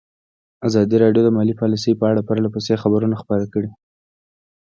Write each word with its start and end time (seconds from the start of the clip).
ازادي 0.67 0.95
راډیو 1.03 1.25
د 1.25 1.29
مالي 1.37 1.53
پالیسي 1.61 1.91
په 1.99 2.05
اړه 2.11 2.25
پرله 2.27 2.49
پسې 2.55 2.73
خبرونه 2.83 3.15
خپاره 3.21 3.45
کړي. 3.53 3.69